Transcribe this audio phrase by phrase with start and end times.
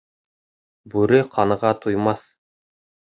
[0.95, 2.25] Бүре ҡанға туймаҫ.